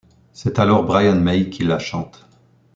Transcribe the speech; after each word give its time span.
C'est 0.33 0.57
alors 0.57 0.83
Brian 0.83 1.19
May 1.19 1.51
qui 1.51 1.63
la 1.63 1.77
chante. 1.77 2.25